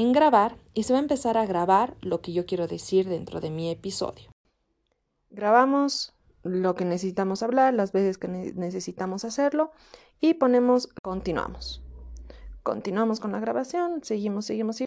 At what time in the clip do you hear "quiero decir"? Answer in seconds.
2.46-3.06